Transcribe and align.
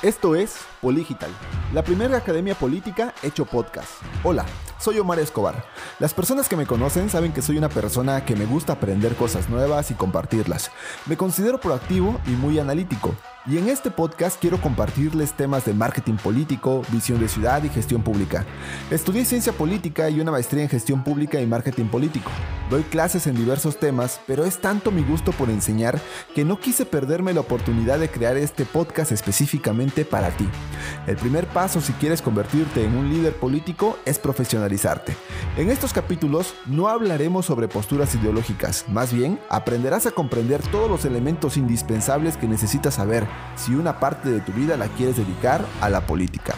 Esto 0.00 0.36
es 0.36 0.58
Poligital, 0.80 1.28
la 1.74 1.82
primera 1.82 2.16
academia 2.18 2.54
política 2.54 3.12
hecho 3.24 3.44
podcast. 3.44 3.88
Hola, 4.22 4.46
soy 4.78 5.00
Omar 5.00 5.18
Escobar. 5.18 5.64
Las 5.98 6.14
personas 6.14 6.48
que 6.48 6.54
me 6.54 6.66
conocen 6.66 7.10
saben 7.10 7.32
que 7.32 7.42
soy 7.42 7.58
una 7.58 7.68
persona 7.68 8.24
que 8.24 8.36
me 8.36 8.46
gusta 8.46 8.74
aprender 8.74 9.16
cosas 9.16 9.48
nuevas 9.48 9.90
y 9.90 9.94
compartirlas. 9.94 10.70
Me 11.06 11.16
considero 11.16 11.58
proactivo 11.58 12.20
y 12.28 12.30
muy 12.30 12.60
analítico. 12.60 13.16
Y 13.44 13.58
en 13.58 13.68
este 13.68 13.90
podcast 13.90 14.40
quiero 14.40 14.60
compartirles 14.60 15.32
temas 15.32 15.64
de 15.64 15.74
marketing 15.74 16.14
político, 16.14 16.82
visión 16.92 17.18
de 17.18 17.26
ciudad 17.26 17.64
y 17.64 17.68
gestión 17.68 18.02
pública. 18.02 18.46
Estudié 18.92 19.24
ciencia 19.24 19.52
política 19.52 20.08
y 20.10 20.20
una 20.20 20.30
maestría 20.30 20.62
en 20.62 20.68
gestión 20.68 21.02
pública 21.02 21.40
y 21.40 21.46
marketing 21.46 21.86
político. 21.86 22.30
Doy 22.70 22.82
clases 22.82 23.26
en 23.26 23.34
diversos 23.34 23.78
temas, 23.78 24.20
pero 24.26 24.44
es 24.44 24.60
tanto 24.60 24.90
mi 24.90 25.02
gusto 25.02 25.32
por 25.32 25.48
enseñar 25.48 25.98
que 26.34 26.44
no 26.44 26.60
quise 26.60 26.84
perderme 26.84 27.32
la 27.32 27.40
oportunidad 27.40 27.98
de 27.98 28.10
crear 28.10 28.36
este 28.36 28.66
podcast 28.66 29.10
específicamente 29.10 30.04
para 30.04 30.28
ti. 30.30 30.46
El 31.06 31.16
primer 31.16 31.46
paso 31.46 31.80
si 31.80 31.94
quieres 31.94 32.20
convertirte 32.20 32.84
en 32.84 32.94
un 32.94 33.08
líder 33.08 33.34
político 33.34 33.98
es 34.04 34.18
profesionalizarte. 34.18 35.16
En 35.56 35.70
estos 35.70 35.94
capítulos 35.94 36.54
no 36.66 36.88
hablaremos 36.88 37.46
sobre 37.46 37.68
posturas 37.68 38.14
ideológicas, 38.14 38.84
más 38.88 39.14
bien 39.14 39.40
aprenderás 39.48 40.04
a 40.04 40.10
comprender 40.10 40.60
todos 40.70 40.90
los 40.90 41.06
elementos 41.06 41.56
indispensables 41.56 42.36
que 42.36 42.48
necesitas 42.48 42.94
saber 42.94 43.26
si 43.56 43.74
una 43.74 43.98
parte 43.98 44.28
de 44.28 44.40
tu 44.42 44.52
vida 44.52 44.76
la 44.76 44.88
quieres 44.88 45.16
dedicar 45.16 45.64
a 45.80 45.88
la 45.88 46.06
política. 46.06 46.54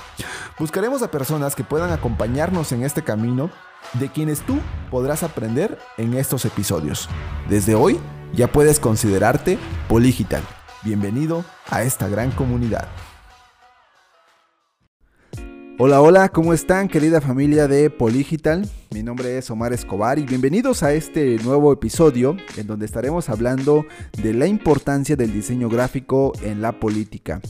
Buscaremos 0.58 1.02
a 1.02 1.10
personas 1.12 1.54
que 1.54 1.62
puedan 1.62 1.92
acompañarnos 1.92 2.72
en 2.72 2.82
este 2.82 3.02
camino 3.02 3.50
de 3.98 4.08
quienes 4.10 4.40
tú 4.40 4.58
podrás 4.90 5.22
aprender 5.22 5.78
en 5.96 6.14
estos 6.14 6.44
episodios. 6.44 7.08
Desde 7.48 7.74
hoy 7.74 7.98
ya 8.34 8.50
puedes 8.50 8.80
considerarte 8.80 9.58
Poligital. 9.88 10.42
Bienvenido 10.82 11.44
a 11.68 11.82
esta 11.82 12.08
gran 12.08 12.30
comunidad. 12.30 12.88
Hola, 15.82 16.02
hola, 16.02 16.28
¿cómo 16.28 16.52
están 16.52 16.88
querida 16.88 17.22
familia 17.22 17.66
de 17.66 17.88
Poligital? 17.88 18.68
Mi 18.92 19.02
nombre 19.02 19.38
es 19.38 19.50
Omar 19.50 19.72
Escobar 19.72 20.18
y 20.18 20.24
bienvenidos 20.24 20.82
a 20.82 20.92
este 20.92 21.38
nuevo 21.38 21.72
episodio 21.72 22.36
en 22.58 22.66
donde 22.66 22.84
estaremos 22.84 23.30
hablando 23.30 23.86
de 24.22 24.34
la 24.34 24.46
importancia 24.46 25.16
del 25.16 25.32
diseño 25.32 25.70
gráfico 25.70 26.32
en 26.42 26.60
la 26.60 26.78
política. 26.78 27.40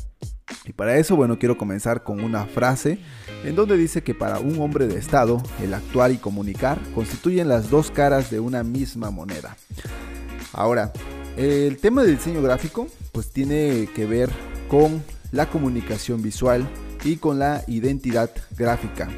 Y 0.67 0.73
para 0.73 0.97
eso, 0.97 1.17
bueno, 1.17 1.39
quiero 1.39 1.57
comenzar 1.57 2.03
con 2.05 2.21
una 2.21 2.45
frase 2.47 2.99
en 3.45 3.57
donde 3.57 3.77
dice 3.77 4.03
que 4.03 4.15
para 4.15 4.39
un 4.39 4.61
hombre 4.61 4.87
de 4.87 4.99
Estado, 4.99 5.43
el 5.63 5.73
actuar 5.75 6.11
y 6.13 6.19
comunicar 6.19 6.79
constituyen 6.95 7.49
las 7.49 7.71
dos 7.71 7.91
caras 7.91 8.31
de 8.31 8.41
una 8.41 8.63
misma 8.63 9.11
moneda. 9.11 9.57
Ahora, 10.53 10.93
el 11.37 11.79
tema 11.79 12.03
del 12.03 12.17
diseño 12.17 12.43
gráfico 12.43 12.89
pues 13.13 13.31
tiene 13.31 13.89
que 13.95 14.07
ver 14.07 14.31
con 14.69 15.03
la 15.33 15.47
comunicación 15.49 16.23
visual, 16.23 16.69
y 17.05 17.17
con 17.17 17.39
la 17.39 17.63
identidad 17.67 18.31
gráfica. 18.57 19.09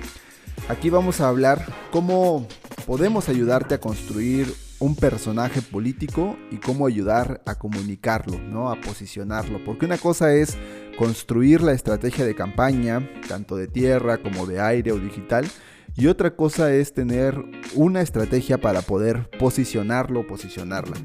Aquí 0.68 0.90
vamos 0.90 1.20
a 1.20 1.28
hablar 1.28 1.66
cómo 1.90 2.46
podemos 2.86 3.28
ayudarte 3.28 3.74
a 3.74 3.80
construir 3.80 4.52
un 4.78 4.96
personaje 4.96 5.62
político 5.62 6.36
y 6.50 6.56
cómo 6.56 6.86
ayudar 6.86 7.40
a 7.46 7.56
comunicarlo, 7.56 8.38
¿no? 8.38 8.70
A 8.70 8.80
posicionarlo. 8.80 9.62
Porque 9.64 9.86
una 9.86 9.98
cosa 9.98 10.34
es 10.34 10.56
construir 10.96 11.62
la 11.62 11.72
estrategia 11.72 12.24
de 12.24 12.34
campaña, 12.34 13.08
tanto 13.28 13.56
de 13.56 13.68
tierra 13.68 14.18
como 14.18 14.46
de 14.46 14.60
aire 14.60 14.92
o 14.92 14.98
digital, 14.98 15.46
y 15.94 16.06
otra 16.06 16.36
cosa 16.36 16.72
es 16.72 16.94
tener 16.94 17.42
una 17.74 18.00
estrategia 18.00 18.58
para 18.58 18.82
poder 18.82 19.28
posicionarlo 19.38 20.20
o 20.20 20.26
posicionarla. 20.26 20.96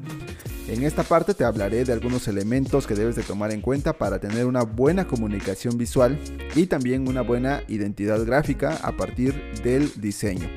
En 0.68 0.82
esta 0.82 1.02
parte 1.02 1.32
te 1.32 1.44
hablaré 1.44 1.84
de 1.84 1.92
algunos 1.94 2.28
elementos 2.28 2.86
que 2.86 2.94
debes 2.94 3.16
de 3.16 3.22
tomar 3.22 3.52
en 3.52 3.62
cuenta 3.62 3.94
para 3.94 4.18
tener 4.18 4.44
una 4.44 4.62
buena 4.62 5.06
comunicación 5.06 5.78
visual 5.78 6.18
y 6.54 6.66
también 6.66 7.08
una 7.08 7.22
buena 7.22 7.62
identidad 7.68 8.22
gráfica 8.24 8.76
a 8.82 8.92
partir 8.92 9.34
del 9.62 9.90
diseño. 9.98 10.48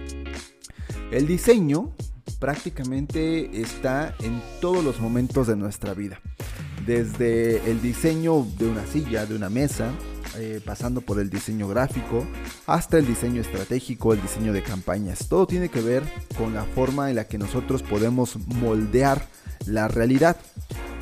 El 1.12 1.28
diseño 1.28 1.96
prácticamente 2.40 3.62
está 3.62 4.16
en 4.20 4.42
todos 4.60 4.84
los 4.84 5.00
momentos 5.00 5.48
de 5.48 5.56
nuestra 5.56 5.94
vida. 5.94 6.20
Desde 6.86 7.70
el 7.70 7.82
diseño 7.82 8.46
de 8.58 8.68
una 8.68 8.86
silla, 8.86 9.26
de 9.26 9.36
una 9.36 9.50
mesa, 9.50 9.92
eh, 10.38 10.62
pasando 10.66 11.02
por 11.02 11.20
el 11.20 11.30
diseño 11.30 11.68
gráfico, 11.68 12.26
hasta 12.66 12.98
el 12.98 13.06
diseño 13.06 13.42
estratégico, 13.42 14.14
el 14.14 14.22
diseño 14.22 14.54
de 14.54 14.64
campañas. 14.64 15.28
Todo 15.28 15.46
tiene 15.46 15.70
que 15.70 15.82
ver 15.82 16.04
con 16.38 16.54
la 16.54 16.64
forma 16.64 17.10
en 17.10 17.18
la 17.18 17.28
que 17.28 17.38
nosotros 17.38 17.84
podemos 17.84 18.38
moldear 18.48 19.28
la 19.66 19.88
realidad. 19.88 20.38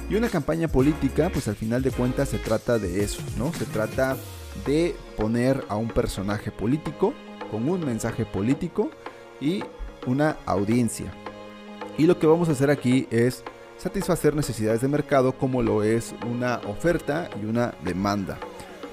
Y 0.09 0.15
una 0.15 0.29
campaña 0.29 0.67
política, 0.67 1.29
pues 1.31 1.47
al 1.47 1.55
final 1.55 1.83
de 1.83 1.91
cuentas 1.91 2.29
se 2.29 2.39
trata 2.39 2.79
de 2.79 3.03
eso, 3.03 3.21
¿no? 3.37 3.53
Se 3.53 3.65
trata 3.65 4.17
de 4.65 4.95
poner 5.15 5.63
a 5.69 5.75
un 5.75 5.89
personaje 5.89 6.51
político 6.51 7.13
con 7.51 7.69
un 7.69 7.85
mensaje 7.85 8.25
político 8.25 8.89
y 9.39 9.63
una 10.07 10.37
audiencia. 10.45 11.13
Y 11.97 12.05
lo 12.07 12.17
que 12.17 12.27
vamos 12.27 12.49
a 12.49 12.53
hacer 12.53 12.69
aquí 12.71 13.07
es 13.11 13.43
satisfacer 13.79 14.35
necesidades 14.35 14.81
de 14.81 14.87
mercado 14.87 15.33
como 15.33 15.63
lo 15.63 15.83
es 15.83 16.13
una 16.29 16.57
oferta 16.67 17.29
y 17.41 17.45
una 17.45 17.73
demanda. 17.83 18.37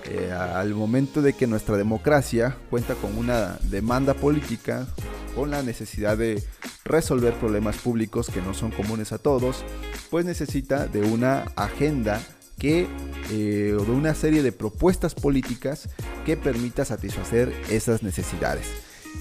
Eh, 0.04 0.30
al 0.32 0.72
momento 0.72 1.20
de 1.20 1.32
que 1.32 1.48
nuestra 1.48 1.76
democracia 1.76 2.56
cuenta 2.70 2.94
con 2.94 3.18
una 3.18 3.58
demanda 3.62 4.14
política, 4.14 4.86
con 5.34 5.50
la 5.50 5.62
necesidad 5.62 6.16
de 6.16 6.42
resolver 6.84 7.34
problemas 7.34 7.76
públicos 7.78 8.30
que 8.30 8.40
no 8.40 8.54
son 8.54 8.70
comunes 8.70 9.12
a 9.12 9.18
todos, 9.18 9.64
pues 10.10 10.24
necesita 10.24 10.86
de 10.86 11.00
una 11.00 11.50
agenda 11.56 12.22
que 12.56 12.86
eh, 13.32 13.76
o 13.78 13.84
de 13.84 13.90
una 13.90 14.14
serie 14.14 14.42
de 14.42 14.52
propuestas 14.52 15.14
políticas 15.14 15.88
que 16.24 16.36
permita 16.36 16.84
satisfacer 16.84 17.52
esas 17.68 18.04
necesidades. 18.04 18.66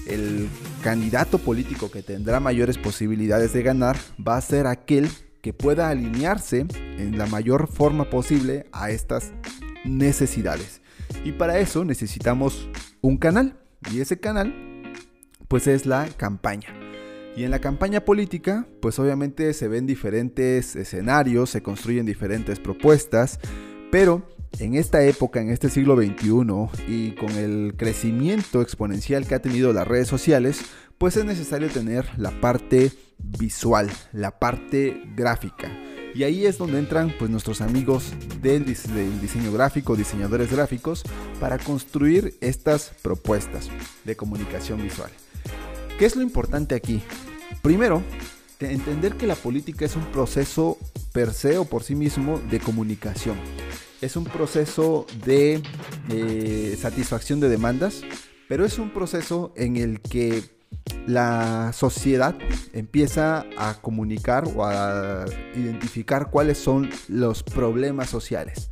El 0.06 0.48
candidato 0.84 1.38
político 1.38 1.90
que 1.90 2.02
tendrá 2.02 2.38
mayores 2.38 2.78
posibilidades 2.78 3.52
de 3.52 3.62
ganar 3.64 3.96
va 4.24 4.36
a 4.36 4.40
ser 4.40 4.68
aquel 4.68 5.10
que 5.46 5.52
pueda 5.52 5.90
alinearse 5.90 6.66
en 6.98 7.18
la 7.18 7.26
mayor 7.26 7.68
forma 7.68 8.10
posible 8.10 8.66
a 8.72 8.90
estas 8.90 9.32
necesidades. 9.84 10.80
Y 11.24 11.30
para 11.30 11.60
eso 11.60 11.84
necesitamos 11.84 12.68
un 13.00 13.16
canal. 13.16 13.56
Y 13.92 14.00
ese 14.00 14.18
canal 14.18 14.52
pues 15.46 15.68
es 15.68 15.86
la 15.86 16.08
campaña. 16.16 16.66
Y 17.36 17.44
en 17.44 17.52
la 17.52 17.60
campaña 17.60 18.04
política, 18.04 18.66
pues 18.82 18.98
obviamente 18.98 19.54
se 19.54 19.68
ven 19.68 19.86
diferentes 19.86 20.74
escenarios, 20.74 21.50
se 21.50 21.62
construyen 21.62 22.06
diferentes 22.06 22.58
propuestas, 22.58 23.38
pero 23.92 24.28
en 24.58 24.74
esta 24.74 25.04
época, 25.04 25.40
en 25.40 25.50
este 25.50 25.70
siglo 25.70 25.96
XXI, 25.96 26.88
y 26.88 27.12
con 27.12 27.30
el 27.30 27.74
crecimiento 27.76 28.62
exponencial 28.62 29.28
que 29.28 29.36
ha 29.36 29.42
tenido 29.42 29.72
las 29.72 29.86
redes 29.86 30.08
sociales, 30.08 30.62
pues 30.98 31.16
es 31.16 31.24
necesario 31.24 31.68
tener 31.68 32.06
la 32.18 32.40
parte 32.40 32.92
visual, 33.18 33.90
la 34.12 34.38
parte 34.38 35.02
gráfica. 35.14 35.70
Y 36.14 36.24
ahí 36.24 36.46
es 36.46 36.56
donde 36.56 36.78
entran 36.78 37.12
pues 37.18 37.30
nuestros 37.30 37.60
amigos 37.60 38.12
del, 38.40 38.64
del, 38.64 39.20
diseño 39.20 39.52
gráfico, 39.52 39.96
diseñadores 39.96 40.50
gráficos, 40.50 41.02
para 41.40 41.58
construir 41.58 42.38
estas 42.40 42.92
propuestas 43.02 43.68
de 44.04 44.16
comunicación 44.16 44.82
visual. 44.82 45.10
¿Qué 45.98 46.06
es 46.06 46.16
lo 46.16 46.22
importante 46.22 46.74
aquí? 46.74 47.02
Primero, 47.60 48.02
entender 48.60 49.16
que 49.16 49.26
la 49.26 49.34
política 49.34 49.84
es 49.84 49.94
un 49.96 50.06
proceso 50.06 50.78
per 51.12 51.34
se 51.34 51.58
o 51.58 51.66
por 51.66 51.82
sí 51.82 51.94
mismo 51.94 52.40
de 52.50 52.60
comunicación. 52.60 53.36
Es 54.00 54.16
un 54.16 54.24
proceso 54.24 55.06
de 55.24 55.62
eh, 56.10 56.78
satisfacción 56.80 57.40
de 57.40 57.50
demandas, 57.50 58.02
pero 58.48 58.64
es 58.64 58.78
un 58.78 58.90
proceso 58.90 59.52
en 59.56 59.76
el 59.76 60.00
que 60.00 60.55
la 61.06 61.72
sociedad 61.72 62.36
empieza 62.72 63.46
a 63.56 63.74
comunicar 63.80 64.44
o 64.54 64.64
a 64.64 65.24
identificar 65.54 66.30
cuáles 66.30 66.58
son 66.58 66.90
los 67.08 67.42
problemas 67.42 68.10
sociales. 68.10 68.70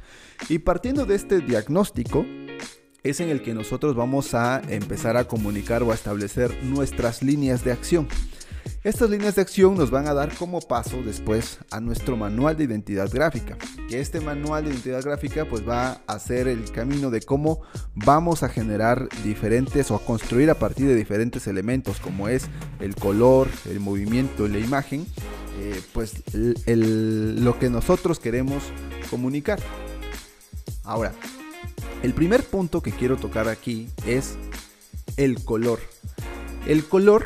Y 0.48 0.58
partiendo 0.58 1.06
de 1.06 1.14
este 1.14 1.40
diagnóstico, 1.40 2.26
es 3.02 3.20
en 3.20 3.28
el 3.28 3.42
que 3.42 3.54
nosotros 3.54 3.94
vamos 3.94 4.34
a 4.34 4.62
empezar 4.68 5.16
a 5.16 5.24
comunicar 5.24 5.82
o 5.82 5.92
a 5.92 5.94
establecer 5.94 6.64
nuestras 6.64 7.22
líneas 7.22 7.62
de 7.62 7.72
acción. 7.72 8.08
Estas 8.84 9.08
líneas 9.08 9.34
de 9.34 9.40
acción 9.40 9.76
nos 9.76 9.90
van 9.90 10.06
a 10.08 10.12
dar 10.12 10.34
como 10.36 10.60
paso 10.60 11.02
después 11.02 11.58
a 11.70 11.80
nuestro 11.80 12.18
manual 12.18 12.54
de 12.54 12.64
identidad 12.64 13.10
gráfica, 13.10 13.56
que 13.88 13.98
este 13.98 14.20
manual 14.20 14.64
de 14.64 14.72
identidad 14.72 15.02
gráfica 15.02 15.46
pues 15.46 15.66
va 15.66 16.02
a 16.06 16.18
ser 16.18 16.48
el 16.48 16.70
camino 16.70 17.08
de 17.08 17.22
cómo 17.22 17.62
vamos 17.94 18.42
a 18.42 18.50
generar 18.50 19.08
diferentes 19.24 19.90
o 19.90 19.94
a 19.94 20.04
construir 20.04 20.50
a 20.50 20.58
partir 20.58 20.86
de 20.86 20.94
diferentes 20.94 21.46
elementos 21.46 21.98
como 21.98 22.28
es 22.28 22.44
el 22.78 22.94
color, 22.94 23.48
el 23.70 23.80
movimiento 23.80 24.48
la 24.48 24.58
imagen, 24.58 25.06
eh, 25.60 25.80
pues 25.94 26.22
lo 26.34 27.58
que 27.58 27.70
nosotros 27.70 28.20
queremos 28.20 28.64
comunicar. 29.08 29.60
Ahora, 30.82 31.14
el 32.02 32.12
primer 32.12 32.44
punto 32.44 32.82
que 32.82 32.92
quiero 32.92 33.16
tocar 33.16 33.48
aquí 33.48 33.88
es 34.04 34.36
el 35.16 35.42
color. 35.42 35.80
El 36.66 36.84
color 36.84 37.24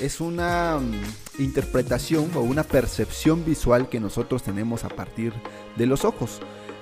es 0.00 0.20
una 0.20 0.78
mm, 0.78 1.42
interpretación 1.42 2.30
o 2.34 2.40
una 2.40 2.62
percepción 2.62 3.44
visual 3.44 3.88
que 3.88 4.00
nosotros 4.00 4.42
tenemos 4.42 4.84
a 4.84 4.88
partir 4.88 5.32
de 5.76 5.86
los 5.86 6.04
ojos. 6.04 6.40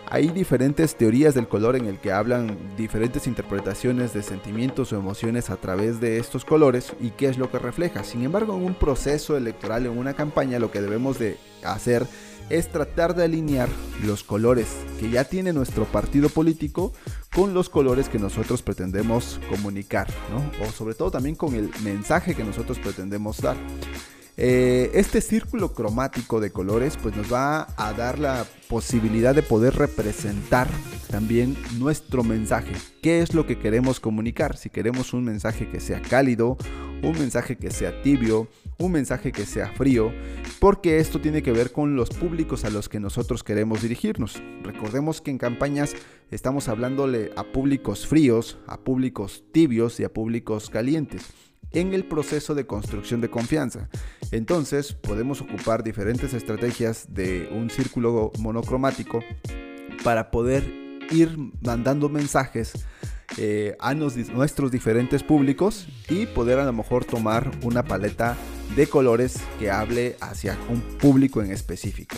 Hay 0.08 0.28
diferentes 0.28 0.94
teorías 0.96 1.34
del 1.34 1.48
color 1.48 1.74
en 1.74 1.86
el 1.86 1.98
que 1.98 2.12
hablan 2.12 2.58
diferentes 2.76 3.26
interpretaciones 3.26 4.12
de 4.12 4.22
sentimientos 4.22 4.92
o 4.92 4.96
emociones 4.96 5.48
a 5.48 5.56
través 5.56 6.00
de 6.00 6.18
estos 6.18 6.44
colores 6.44 6.92
y 7.00 7.10
qué 7.10 7.28
es 7.28 7.38
lo 7.38 7.50
que 7.50 7.58
refleja. 7.58 8.04
Sin 8.04 8.22
embargo, 8.22 8.54
en 8.54 8.62
un 8.62 8.74
proceso 8.74 9.38
electoral, 9.38 9.86
en 9.86 9.96
una 9.96 10.12
campaña, 10.12 10.58
lo 10.58 10.70
que 10.70 10.82
debemos 10.82 11.18
de 11.18 11.38
hacer 11.64 12.06
es 12.50 12.68
tratar 12.70 13.14
de 13.14 13.24
alinear 13.24 13.70
los 14.04 14.22
colores 14.22 14.68
que 15.00 15.08
ya 15.08 15.24
tiene 15.24 15.54
nuestro 15.54 15.86
partido 15.86 16.28
político 16.28 16.92
con 17.34 17.54
los 17.54 17.68
colores 17.68 18.08
que 18.08 18.18
nosotros 18.18 18.62
pretendemos 18.62 19.40
comunicar, 19.48 20.08
o 20.60 20.70
sobre 20.70 20.94
todo 20.94 21.10
también 21.10 21.34
con 21.34 21.54
el 21.54 21.70
mensaje 21.82 22.34
que 22.34 22.44
nosotros 22.44 22.78
pretendemos 22.78 23.40
dar. 23.40 23.56
Eh, 24.36 24.90
este 24.94 25.20
círculo 25.20 25.74
cromático 25.74 26.40
de 26.40 26.50
colores 26.50 26.96
pues 26.96 27.14
nos 27.14 27.30
va 27.30 27.68
a 27.76 27.92
dar 27.92 28.18
la 28.18 28.46
posibilidad 28.66 29.34
de 29.34 29.42
poder 29.42 29.74
representar 29.74 30.68
también 31.10 31.54
nuestro 31.78 32.24
mensaje. 32.24 32.72
¿Qué 33.02 33.20
es 33.20 33.34
lo 33.34 33.46
que 33.46 33.58
queremos 33.58 34.00
comunicar? 34.00 34.56
Si 34.56 34.70
queremos 34.70 35.12
un 35.12 35.24
mensaje 35.24 35.68
que 35.68 35.80
sea 35.80 36.00
cálido, 36.00 36.56
un 37.02 37.12
mensaje 37.18 37.56
que 37.56 37.70
sea 37.70 38.00
tibio, 38.02 38.48
un 38.78 38.92
mensaje 38.92 39.32
que 39.32 39.46
sea 39.46 39.68
frío, 39.72 40.12
porque 40.60 40.98
esto 40.98 41.20
tiene 41.20 41.42
que 41.42 41.52
ver 41.52 41.72
con 41.72 41.96
los 41.96 42.10
públicos 42.10 42.64
a 42.64 42.70
los 42.70 42.88
que 42.88 43.00
nosotros 43.00 43.42
queremos 43.44 43.82
dirigirnos. 43.82 44.42
Recordemos 44.62 45.20
que 45.20 45.30
en 45.30 45.38
campañas 45.38 45.94
estamos 46.30 46.68
hablándole 46.68 47.30
a 47.36 47.44
públicos 47.44 48.06
fríos, 48.06 48.58
a 48.66 48.78
públicos 48.78 49.44
tibios 49.52 50.00
y 50.00 50.04
a 50.04 50.12
públicos 50.12 50.70
calientes 50.70 51.30
en 51.72 51.94
el 51.94 52.04
proceso 52.04 52.54
de 52.54 52.66
construcción 52.66 53.20
de 53.20 53.30
confianza. 53.30 53.88
Entonces 54.30 54.92
podemos 54.92 55.40
ocupar 55.40 55.82
diferentes 55.82 56.34
estrategias 56.34 57.06
de 57.12 57.48
un 57.52 57.70
círculo 57.70 58.30
monocromático 58.38 59.20
para 60.04 60.30
poder 60.30 60.64
ir 61.10 61.36
mandando 61.60 62.08
mensajes 62.08 62.72
eh, 63.38 63.76
a 63.80 63.94
nuestros 63.94 64.70
diferentes 64.70 65.22
públicos 65.22 65.86
y 66.08 66.26
poder 66.26 66.58
a 66.58 66.64
lo 66.64 66.72
mejor 66.72 67.04
tomar 67.04 67.50
una 67.62 67.82
paleta 67.82 68.36
de 68.76 68.86
colores 68.86 69.36
que 69.58 69.70
hable 69.70 70.16
hacia 70.20 70.58
un 70.68 70.80
público 70.98 71.42
en 71.42 71.50
específico. 71.50 72.16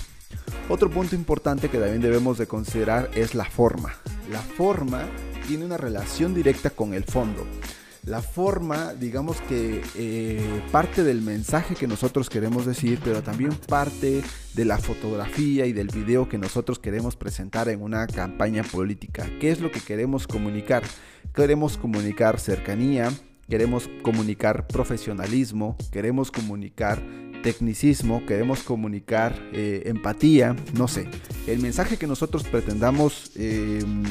Otro 0.68 0.90
punto 0.90 1.14
importante 1.14 1.68
que 1.68 1.78
también 1.78 2.00
debemos 2.00 2.38
de 2.38 2.46
considerar 2.46 3.10
es 3.14 3.34
la 3.34 3.44
forma. 3.44 3.94
La 4.30 4.40
forma 4.40 5.06
tiene 5.46 5.64
una 5.64 5.76
relación 5.76 6.34
directa 6.34 6.70
con 6.70 6.94
el 6.94 7.04
fondo 7.04 7.46
la 8.06 8.20
forma, 8.20 8.92
digamos 8.92 9.40
que 9.42 9.82
eh, 9.96 10.62
parte 10.70 11.04
del 11.04 11.22
mensaje 11.22 11.74
que 11.74 11.86
nosotros 11.86 12.28
queremos 12.28 12.66
decir, 12.66 13.00
pero 13.02 13.22
también 13.22 13.52
parte 13.66 14.22
de 14.52 14.64
la 14.64 14.78
fotografía 14.78 15.64
y 15.64 15.72
del 15.72 15.88
video 15.88 16.28
que 16.28 16.36
nosotros 16.36 16.78
queremos 16.78 17.16
presentar 17.16 17.68
en 17.68 17.80
una 17.80 18.06
campaña 18.06 18.62
política. 18.62 19.26
¿Qué 19.40 19.50
es 19.50 19.60
lo 19.60 19.70
que 19.70 19.80
queremos 19.80 20.26
comunicar? 20.26 20.82
Queremos 21.34 21.78
comunicar 21.78 22.38
cercanía, 22.38 23.10
queremos 23.48 23.88
comunicar 24.02 24.66
profesionalismo, 24.66 25.76
queremos 25.90 26.30
comunicar 26.30 27.02
tecnicismo, 27.44 28.24
queremos 28.24 28.62
comunicar 28.62 29.38
eh, 29.52 29.82
empatía, 29.84 30.56
no 30.74 30.88
sé. 30.88 31.06
El 31.46 31.60
mensaje 31.60 31.98
que 31.98 32.06
nosotros 32.06 32.44
pretendamos 32.44 33.32
em, 33.36 34.02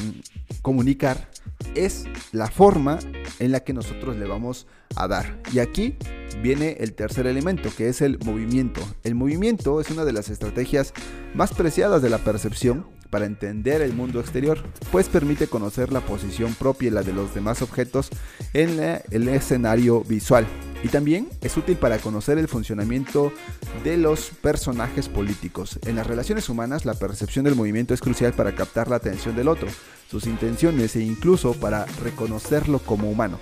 comunicar 0.62 1.28
es 1.74 2.04
la 2.30 2.46
forma 2.46 3.00
en 3.40 3.50
la 3.50 3.60
que 3.60 3.72
nosotros 3.72 4.16
le 4.16 4.26
vamos 4.26 4.68
a 4.94 5.08
dar. 5.08 5.40
Y 5.52 5.58
aquí 5.58 5.96
viene 6.42 6.76
el 6.78 6.94
tercer 6.94 7.26
elemento, 7.26 7.70
que 7.76 7.88
es 7.88 8.02
el 8.02 8.20
movimiento. 8.24 8.80
El 9.02 9.16
movimiento 9.16 9.80
es 9.80 9.90
una 9.90 10.04
de 10.04 10.12
las 10.12 10.28
estrategias 10.28 10.94
más 11.34 11.52
preciadas 11.52 12.02
de 12.02 12.10
la 12.10 12.18
percepción 12.18 12.86
para 13.10 13.26
entender 13.26 13.82
el 13.82 13.92
mundo 13.92 14.20
exterior, 14.20 14.58
pues 14.90 15.08
permite 15.08 15.46
conocer 15.46 15.92
la 15.92 16.00
posición 16.00 16.54
propia 16.54 16.88
y 16.88 16.90
la 16.90 17.02
de 17.02 17.12
los 17.12 17.34
demás 17.34 17.62
objetos 17.62 18.10
en 18.52 18.80
el 19.10 19.28
escenario 19.28 20.02
visual. 20.02 20.46
Y 20.82 20.88
también 20.88 21.28
es 21.40 21.56
útil 21.56 21.76
para 21.76 21.96
conocer 21.96 22.36
el 22.36 22.46
funcionamiento 22.46 23.32
de 23.84 23.96
los 23.96 24.30
personajes 24.42 25.08
políticos. 25.08 25.78
En 25.86 25.96
las 25.96 26.06
relaciones 26.06 26.50
humanas, 26.50 26.84
la 26.84 26.92
percepción 26.92 27.46
del 27.46 27.54
movimiento 27.54 27.94
es 27.94 28.02
crucial 28.02 28.34
para 28.34 28.54
captar 28.54 28.88
la 28.88 28.96
atención 28.96 29.34
del 29.34 29.48
otro, 29.48 29.68
sus 30.10 30.26
intenciones 30.26 30.94
e 30.96 31.00
incluso 31.00 31.54
para 31.54 31.86
reconocerlo 32.02 32.80
como 32.80 33.10
humano. 33.10 33.38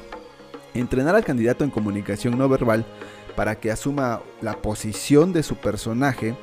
Entrenar 0.75 1.17
al 1.17 1.25
candidato 1.25 1.65
en 1.65 1.71
comunicación 1.71 2.39
no 2.39 2.49
verbal 2.49 2.87
para 3.35 3.57
que 3.57 3.73
asuma 3.73 4.23
la 4.41 4.63
posición 4.63 5.33
de 5.33 5.43
su 5.43 5.57
personaje 5.57 6.37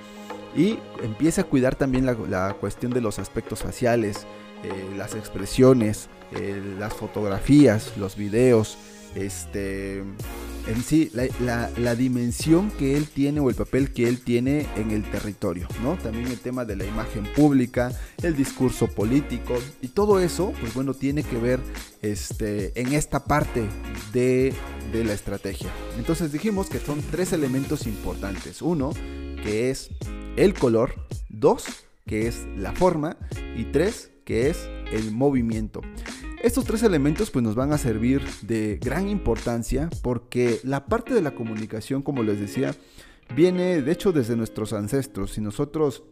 y 0.56 0.80
empiece 1.04 1.42
a 1.42 1.44
cuidar 1.44 1.76
también 1.76 2.06
la, 2.06 2.54
cuestión 2.54 2.92
de 2.92 3.02
los 3.02 3.20
aspectos 3.20 3.60
faciales, 3.60 4.26
eh, 4.64 4.94
las 4.98 5.16
expresiones, 5.16 6.10
eh, 6.32 6.62
las 6.80 6.94
fotografías, 6.94 7.94
los 7.98 8.16
videos, 8.16 8.78
este, 9.16 10.04
en 10.68 10.84
sí, 10.84 11.12
la, 11.40 11.96
dimensión 11.96 12.70
que 12.72 12.96
él 12.96 13.08
tiene 13.08 13.40
o 13.40 13.50
el 13.50 13.56
papel 13.56 13.92
que 13.92 14.08
él 14.08 14.22
tiene 14.22 14.68
en 14.76 14.92
el 14.92 15.10
territorio, 15.10 15.68
¿no? 15.84 15.96
También 15.98 16.28
el 16.28 16.40
tema 16.40 16.66
de 16.66 16.76
la 16.76 16.86
imagen 16.86 17.26
pública, 17.36 17.92
el 18.22 18.36
discurso 18.36 18.88
político 18.88 19.56
y 19.82 19.88
todo 19.90 20.20
eso, 20.20 20.54
pues 20.60 20.74
bueno, 20.74 20.94
tiene 20.94 21.24
que 21.24 21.38
ver 21.38 21.60
este, 22.02 22.80
en 22.80 22.94
esta 22.94 23.26
parte 23.26 23.68
de, 24.14 24.54
de 24.92 25.04
la 25.04 25.14
estrategia. 25.14 25.70
Entonces 25.98 26.32
dijimos 26.32 26.70
que 26.70 26.80
son 26.80 27.02
tres 27.10 27.34
elementos 27.34 27.88
importantes. 27.88 28.62
Uno, 28.62 28.92
que 29.44 29.72
es 29.72 29.90
el 30.40 30.54
color, 30.54 30.94
dos, 31.28 31.66
que 32.08 32.26
es 32.28 32.48
la 32.58 32.72
forma, 32.72 33.18
y 33.58 33.66
tres, 33.66 34.10
que 34.24 34.50
es 34.50 34.70
el 34.94 35.12
movimiento. 35.12 35.82
Estos 36.42 36.64
tres 36.64 36.82
elementos 36.84 37.30
pues 37.30 37.44
nos 37.44 37.56
van 37.56 37.74
a 37.74 37.78
servir 37.78 38.22
de 38.44 38.80
gran 38.82 39.10
importancia 39.10 39.90
porque 40.02 40.62
la 40.64 40.86
parte 40.86 41.14
de 41.14 41.22
la 41.22 41.36
comunicación, 41.36 42.02
como 42.02 42.24
les 42.24 42.40
decía, 42.40 42.74
viene 43.36 43.82
de 43.82 43.92
hecho 43.92 44.14
desde 44.14 44.38
nuestros 44.38 44.72
ancestros. 44.72 45.32
Si 45.34 45.42
nosotros 45.42 46.04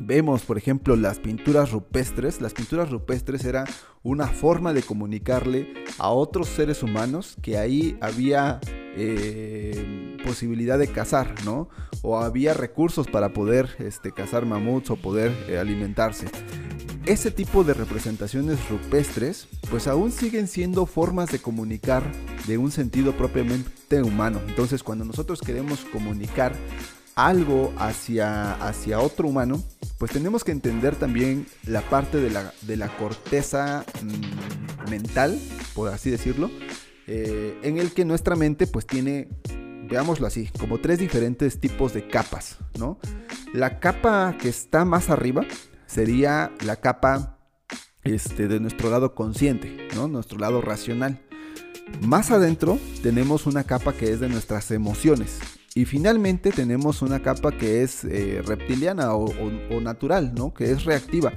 vemos, 0.00 0.42
por 0.42 0.58
ejemplo, 0.58 0.96
las 0.96 1.20
pinturas 1.20 1.70
rupestres, 1.70 2.40
las 2.40 2.54
pinturas 2.54 2.90
rupestres 2.90 3.44
era 3.44 3.64
una 4.02 4.26
forma 4.26 4.72
de 4.72 4.82
comunicarle 4.82 5.74
a 5.98 6.10
otros 6.10 6.48
seres 6.48 6.82
humanos 6.82 7.36
que 7.42 7.58
ahí 7.58 7.96
había 8.00 8.60
eh, 8.96 10.16
posibilidad 10.24 10.78
de 10.78 10.88
cazar, 10.88 11.34
¿no? 11.44 11.68
O 12.02 12.18
había 12.18 12.54
recursos 12.54 13.06
para 13.06 13.32
poder 13.32 13.68
este, 13.78 14.12
cazar 14.12 14.46
mamuts 14.46 14.90
o 14.90 14.96
poder 14.96 15.32
eh, 15.48 15.58
alimentarse. 15.58 16.26
Ese 17.06 17.30
tipo 17.30 17.64
de 17.64 17.74
representaciones 17.74 18.68
rupestres, 18.68 19.48
pues 19.70 19.86
aún 19.86 20.12
siguen 20.12 20.48
siendo 20.48 20.86
formas 20.86 21.30
de 21.30 21.38
comunicar 21.40 22.02
de 22.46 22.58
un 22.58 22.70
sentido 22.70 23.16
propiamente 23.16 24.02
humano. 24.02 24.40
Entonces, 24.46 24.82
cuando 24.82 25.04
nosotros 25.04 25.40
queremos 25.40 25.84
comunicar 25.86 26.54
algo 27.14 27.72
hacia, 27.76 28.54
hacia 28.54 29.00
otro 29.00 29.28
humano, 29.28 29.62
pues 29.98 30.12
tenemos 30.12 30.44
que 30.44 30.52
entender 30.52 30.96
también 30.96 31.46
la 31.66 31.82
parte 31.82 32.18
de 32.18 32.30
la, 32.30 32.52
de 32.62 32.76
la 32.76 32.88
corteza 32.96 33.84
mm, 34.02 34.90
mental, 34.90 35.38
por 35.74 35.88
así 35.88 36.10
decirlo, 36.10 36.50
eh, 37.06 37.58
en 37.62 37.78
el 37.78 37.92
que 37.92 38.04
nuestra 38.04 38.36
mente 38.36 38.66
pues 38.66 38.86
tiene, 38.86 39.28
veámoslo 39.88 40.26
así, 40.26 40.48
como 40.58 40.78
tres 40.78 40.98
diferentes 40.98 41.60
tipos 41.60 41.92
de 41.92 42.06
capas, 42.06 42.58
¿no? 42.78 42.98
La 43.52 43.80
capa 43.80 44.36
que 44.40 44.48
está 44.48 44.84
más 44.84 45.10
arriba 45.10 45.44
sería 45.86 46.52
la 46.64 46.76
capa 46.76 47.38
este, 48.04 48.48
de 48.48 48.60
nuestro 48.60 48.90
lado 48.90 49.14
consciente, 49.14 49.88
¿no? 49.94 50.08
Nuestro 50.08 50.38
lado 50.38 50.60
racional. 50.60 51.20
Más 52.00 52.30
adentro 52.30 52.78
tenemos 53.02 53.46
una 53.46 53.64
capa 53.64 53.92
que 53.92 54.12
es 54.12 54.20
de 54.20 54.28
nuestras 54.28 54.70
emociones. 54.70 55.40
Y 55.74 55.84
finalmente 55.84 56.50
tenemos 56.50 57.00
una 57.00 57.22
capa 57.22 57.52
que 57.52 57.82
es 57.82 58.04
eh, 58.04 58.42
reptiliana 58.44 59.14
o, 59.14 59.30
natural, 59.80 60.34
¿no? 60.34 60.52
Que 60.52 60.72
es 60.72 60.84
reactiva, 60.84 61.32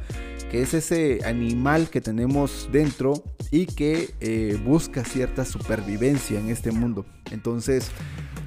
que 0.49 0.63
es 0.63 0.73
ese 0.73 1.19
animal 1.23 1.89
que 1.89 2.01
tenemos 2.01 2.67
dentro 2.71 3.13
y 3.51 3.67
que 3.67 4.15
eh, 4.21 4.59
busca 4.65 5.03
cierta 5.03 5.45
supervivencia 5.45 6.39
en 6.39 6.49
este 6.49 6.71
mundo. 6.71 7.05
Entonces, 7.29 7.91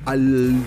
al, 0.07 0.61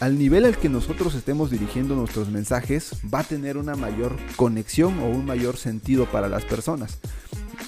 al, 0.00 0.18
nivel 0.18 0.44
al 0.44 0.58
que 0.58 0.68
nosotros 0.68 1.14
estemos 1.14 1.50
dirigiendo 1.50 1.96
nuestros 1.96 2.28
mensajes, 2.28 2.96
va 3.12 3.20
a 3.20 3.24
tener 3.24 3.56
una 3.56 3.76
mayor 3.76 4.16
conexión 4.36 4.98
o 4.98 5.06
un 5.06 5.24
mayor 5.24 5.56
sentido 5.56 6.04
para 6.04 6.28
las 6.28 6.44
personas. 6.44 6.98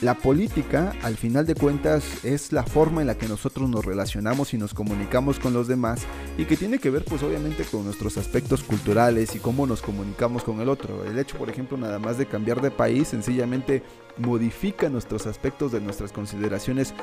La 0.00 0.14
política, 0.14 0.94
al 1.02 1.16
final 1.16 1.44
de 1.44 1.56
cuentas, 1.56 2.24
es 2.24 2.52
la 2.52 2.62
forma 2.62 3.00
en 3.00 3.08
la 3.08 3.18
que 3.18 3.26
nosotros 3.26 3.68
nos 3.68 3.84
relacionamos 3.84 4.54
y 4.54 4.56
nos 4.56 4.72
comunicamos 4.72 5.40
con 5.40 5.52
los 5.52 5.66
demás 5.66 6.02
y 6.36 6.44
que 6.44 6.56
tiene 6.56 6.78
que 6.78 6.90
ver 6.90 7.04
pues 7.04 7.24
obviamente 7.24 7.64
con 7.64 7.84
nuestros 7.84 8.16
aspectos 8.16 8.62
culturales 8.62 9.34
y 9.34 9.40
cómo 9.40 9.66
nos 9.66 9.82
comunicamos 9.82 10.44
con 10.44 10.60
el 10.60 10.68
otro. 10.68 11.04
El 11.04 11.18
hecho, 11.18 11.36
por 11.36 11.50
ejemplo, 11.50 11.76
nada 11.76 11.98
más 11.98 12.16
de 12.16 12.26
cambiar 12.26 12.60
de 12.60 12.70
país 12.70 13.08
sencillamente 13.08 13.82
modifica 14.18 14.88
nuestros 14.88 15.26
aspectos 15.26 15.72
de 15.72 15.80
nuestras 15.80 16.12
consideraciones 16.12 16.94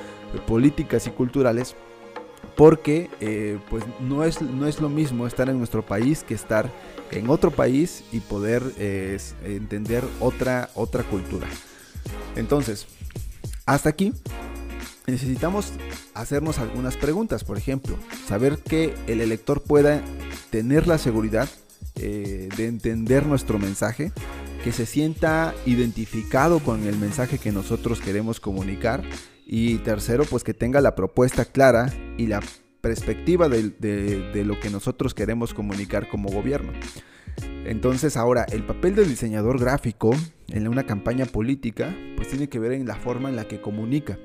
políticas 0.48 1.06
y 1.08 1.12
culturales 1.12 1.76
porque 2.56 3.10
eh, 3.20 3.60
pues 3.70 3.84
no 4.00 4.24
es, 4.24 4.42
no 4.42 4.68
es 4.68 4.80
lo 4.80 4.88
mismo 4.88 5.28
estar 5.28 5.50
en 5.50 5.58
nuestro 5.58 5.82
país 5.86 6.24
que 6.24 6.34
estar 6.34 6.72
en 7.12 7.30
otro 7.30 7.52
país 7.52 8.06
y 8.14 8.22
poder 8.22 8.64
eh, 8.78 9.18
entender 9.44 10.04
otra, 10.22 10.70
otra 10.76 11.04
cultura. 11.04 11.48
Entonces, 12.36 12.88
hasta 13.66 13.90
aquí 13.90 14.14
necesitamos 15.08 15.74
hacernos 16.14 16.60
algunas 16.60 16.98
preguntas. 16.98 17.44
Por 17.44 17.58
ejemplo, 17.58 17.98
saber 18.28 18.60
que 18.60 18.94
el 19.08 19.22
elector 19.22 19.62
pueda 19.62 20.04
tener 20.50 20.88
la 20.88 20.98
seguridad 20.98 21.50
eh, 21.96 22.50
de 22.58 22.68
entender 22.68 23.26
nuestro 23.26 23.60
mensaje, 23.60 24.12
que 24.64 24.72
se 24.72 24.86
sienta 24.86 25.54
identificado 25.66 26.60
con 26.60 26.86
el 26.86 26.98
mensaje 26.98 27.38
que 27.38 27.52
nosotros 27.52 28.02
queremos 28.02 28.40
comunicar. 28.40 29.04
Y 29.48 29.78
tercero, 29.80 30.26
pues 30.26 30.44
que 30.44 30.56
tenga 30.56 30.82
la 30.82 30.96
propuesta 30.96 31.46
clara 31.46 31.94
y 32.18 32.28
la 32.28 32.42
perspectiva 32.82 33.48
de 33.48 34.44
lo 34.46 34.60
que 34.60 34.70
nosotros 34.70 35.14
queremos 35.14 35.54
comunicar 35.54 36.08
como 36.10 36.30
gobierno. 36.30 36.74
Entonces 37.66 38.18
ahora, 38.18 38.46
el 38.52 38.64
papel 38.64 38.96
del 38.96 39.10
diseñador 39.10 39.60
gráfico 39.60 40.16
en 40.50 40.68
una 40.68 40.86
campaña 40.86 41.26
política, 41.26 41.96
pues 42.16 42.30
tiene 42.30 42.50
que 42.50 42.60
ver 42.60 42.74
en 42.74 42.86
la 42.86 42.96
forma 42.96 43.30
en 43.30 43.36
la 43.36 43.48
que 43.48 43.62
comunica. 43.62 44.20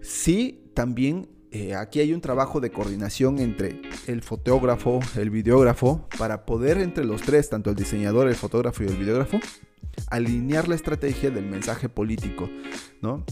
Sí, 0.00 0.70
también 0.74 1.28
eh, 1.52 1.74
aquí 1.74 2.00
hay 2.00 2.12
un 2.12 2.20
trabajo 2.20 2.60
de 2.60 2.70
coordinación 2.70 3.38
entre 3.38 3.80
el 4.06 4.22
fotógrafo, 4.22 5.00
el 5.16 5.30
videógrafo, 5.30 6.06
para 6.18 6.44
poder 6.44 6.78
entre 6.78 7.04
los 7.04 7.22
tres, 7.22 7.48
tanto 7.48 7.70
el 7.70 7.76
diseñador, 7.76 8.28
el 8.28 8.34
fotógrafo 8.34 8.82
y 8.82 8.88
el 8.88 8.96
videógrafo, 8.96 9.40
alinear 10.10 10.68
la 10.68 10.74
estrategia 10.74 11.30
del 11.30 11.46
mensaje 11.46 11.88
político, 11.88 12.50
¿no? 13.00 13.24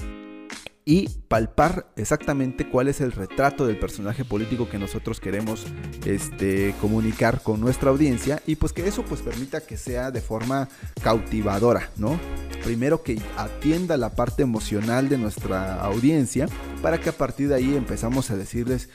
Y 0.84 1.08
palpar 1.28 1.86
exactamente 1.96 2.68
cuál 2.68 2.88
es 2.88 3.00
el 3.00 3.12
retrato 3.12 3.66
del 3.66 3.78
personaje 3.78 4.24
político 4.24 4.68
que 4.68 4.78
nosotros 4.78 5.18
queremos 5.18 5.64
este, 6.04 6.74
comunicar 6.80 7.42
con 7.42 7.60
nuestra 7.60 7.90
audiencia 7.90 8.42
y 8.46 8.56
pues 8.56 8.72
que 8.72 8.86
eso 8.86 9.02
pues 9.04 9.22
permita 9.22 9.62
que 9.62 9.78
sea 9.78 10.10
de 10.10 10.20
forma 10.20 10.68
cautivadora, 11.02 11.90
¿no? 11.96 12.20
Primero 12.64 13.02
que 13.02 13.20
atienda 13.36 13.96
la 13.96 14.10
parte 14.10 14.42
emocional 14.42 15.08
de 15.08 15.18
nuestra 15.18 15.80
audiencia 15.80 16.48
para 16.82 17.00
que 17.00 17.08
a 17.08 17.12
partir 17.12 17.48
de 17.48 17.54
ahí 17.54 17.74
empezamos 17.74 18.30
a 18.30 18.36
decirles 18.36 18.90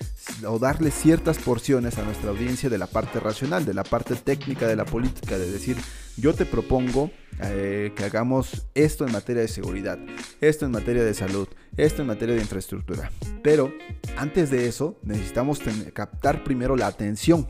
o 0.48 0.60
darles 0.60 0.93
ciertas 0.93 1.39
porciones 1.39 1.98
a 1.98 2.03
nuestra 2.03 2.29
audiencia 2.29 2.69
de 2.69 2.77
la 2.77 2.88
parte 2.88 3.19
racional, 3.19 3.65
de 3.65 3.74
la 3.74 3.84
parte 3.84 4.15
técnica 4.15 4.67
de 4.67 4.75
la 4.75 4.86
política, 4.86 5.39
de 5.39 5.51
decir 5.51 5.77
yo 6.17 6.34
te 6.34 6.46
propongo 6.46 7.12
eh, 7.41 7.93
que 7.96 8.03
hagamos 8.03 8.67
esto 8.75 9.05
en 9.05 9.13
materia 9.13 9.41
de 9.41 9.48
seguridad, 9.48 9.98
esto 10.41 10.65
en 10.65 10.72
materia 10.72 11.03
de 11.03 11.13
salud, 11.13 11.48
esto 11.77 12.01
en 12.01 12.08
materia 12.08 12.36
de 12.36 12.41
infraestructura. 12.41 13.12
Pero 13.41 13.74
antes 14.17 14.50
de 14.50 14.67
eso 14.67 15.00
necesitamos 15.03 15.62
captar 15.93 16.43
primero 16.43 16.75
la 16.75 16.88
atención. 16.88 17.48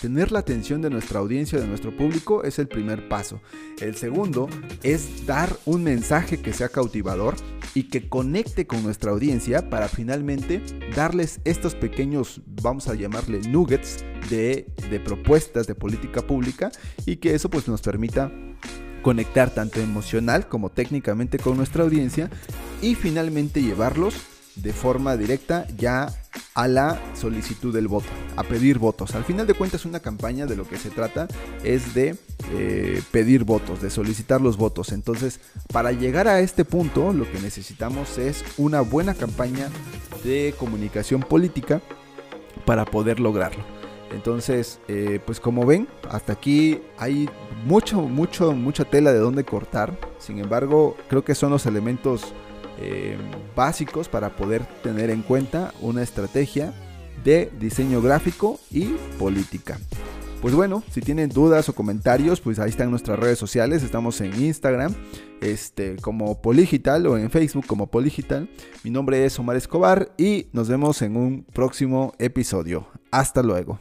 Tener 0.00 0.30
la 0.30 0.38
atención 0.38 0.80
de 0.80 0.90
nuestra 0.90 1.18
audiencia, 1.18 1.58
de 1.58 1.66
nuestro 1.66 1.96
público, 1.96 2.44
es 2.44 2.60
el 2.60 2.68
primer 2.68 3.08
paso. 3.08 3.40
El 3.80 3.96
segundo 3.96 4.48
es 4.84 5.26
dar 5.26 5.56
un 5.64 5.82
mensaje 5.82 6.40
que 6.40 6.52
sea 6.52 6.68
cautivador 6.68 7.34
y 7.74 7.88
que 7.88 8.08
conecte 8.08 8.68
con 8.68 8.84
nuestra 8.84 9.10
audiencia 9.10 9.70
para 9.70 9.88
finalmente 9.88 10.62
darles 10.94 11.40
estos 11.44 11.74
pequeños, 11.74 12.42
vamos 12.62 12.86
a 12.86 12.94
llamarle 12.94 13.40
nuggets 13.40 14.04
de, 14.30 14.66
de 14.88 15.00
propuestas 15.00 15.66
de 15.66 15.74
política 15.74 16.22
pública 16.22 16.70
y 17.06 17.16
que 17.16 17.34
eso 17.34 17.50
pues 17.50 17.66
nos 17.66 17.82
permita 17.82 18.30
conectar 19.02 19.50
tanto 19.50 19.80
emocional 19.80 20.48
como 20.48 20.70
técnicamente 20.70 21.38
con 21.38 21.56
nuestra 21.56 21.84
audiencia 21.84 22.30
y 22.80 22.94
finalmente 22.94 23.62
llevarlos 23.62 24.14
de 24.56 24.72
forma 24.72 25.16
directa 25.16 25.66
ya 25.76 26.12
a 26.54 26.68
la 26.68 27.00
solicitud 27.14 27.72
del 27.72 27.88
voto, 27.88 28.08
a 28.36 28.42
pedir 28.42 28.78
votos. 28.78 29.14
Al 29.14 29.24
final 29.24 29.46
de 29.46 29.54
cuentas 29.54 29.84
una 29.86 30.00
campaña 30.00 30.46
de 30.46 30.56
lo 30.56 30.68
que 30.68 30.76
se 30.76 30.90
trata 30.90 31.26
es 31.64 31.94
de 31.94 32.16
eh, 32.52 33.02
pedir 33.10 33.44
votos, 33.44 33.80
de 33.80 33.90
solicitar 33.90 34.40
los 34.40 34.56
votos. 34.56 34.92
Entonces, 34.92 35.40
para 35.72 35.92
llegar 35.92 36.28
a 36.28 36.40
este 36.40 36.64
punto, 36.64 37.12
lo 37.12 37.30
que 37.30 37.40
necesitamos 37.40 38.18
es 38.18 38.44
una 38.58 38.82
buena 38.82 39.14
campaña 39.14 39.68
de 40.24 40.54
comunicación 40.58 41.22
política 41.22 41.80
para 42.66 42.84
poder 42.84 43.20
lograrlo. 43.20 43.81
Entonces, 44.12 44.80
eh, 44.88 45.20
pues 45.24 45.40
como 45.40 45.64
ven, 45.64 45.88
hasta 46.10 46.34
aquí 46.34 46.80
hay 46.98 47.28
mucho, 47.66 48.02
mucho, 48.02 48.52
mucha 48.52 48.84
tela 48.84 49.12
de 49.12 49.18
dónde 49.18 49.44
cortar. 49.44 49.96
Sin 50.18 50.38
embargo, 50.38 50.96
creo 51.08 51.24
que 51.24 51.34
son 51.34 51.50
los 51.50 51.66
elementos 51.66 52.34
eh, 52.78 53.16
básicos 53.54 54.08
para 54.08 54.36
poder 54.36 54.64
tener 54.82 55.10
en 55.10 55.22
cuenta 55.22 55.72
una 55.80 56.02
estrategia 56.02 56.74
de 57.24 57.50
diseño 57.58 58.02
gráfico 58.02 58.58
y 58.70 58.84
política. 59.18 59.78
Pues 60.40 60.56
bueno, 60.56 60.82
si 60.90 61.00
tienen 61.00 61.28
dudas 61.28 61.68
o 61.68 61.72
comentarios, 61.72 62.40
pues 62.40 62.58
ahí 62.58 62.70
están 62.70 62.90
nuestras 62.90 63.16
redes 63.16 63.38
sociales. 63.38 63.84
Estamos 63.84 64.20
en 64.20 64.34
Instagram 64.42 64.92
este, 65.40 65.94
como 65.96 66.42
Poligital 66.42 67.06
o 67.06 67.16
en 67.16 67.30
Facebook 67.30 67.64
como 67.66 67.86
Poligital. 67.86 68.50
Mi 68.82 68.90
nombre 68.90 69.24
es 69.24 69.38
Omar 69.38 69.56
Escobar 69.56 70.10
y 70.18 70.48
nos 70.52 70.68
vemos 70.68 71.00
en 71.02 71.16
un 71.16 71.44
próximo 71.44 72.12
episodio. 72.18 72.88
Hasta 73.12 73.40
luego. 73.44 73.78